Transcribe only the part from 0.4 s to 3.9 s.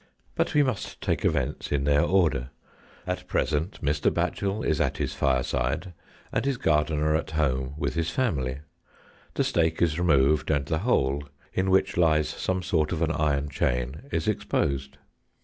we must take events in their order. At present